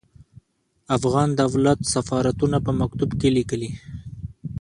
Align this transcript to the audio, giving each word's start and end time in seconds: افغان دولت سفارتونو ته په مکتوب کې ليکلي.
افغان 0.97 1.29
دولت 1.41 1.79
سفارتونو 1.93 2.57
ته 2.59 2.63
په 2.65 2.71
مکتوب 2.79 3.09
کې 3.19 3.29
ليکلي. 3.37 3.71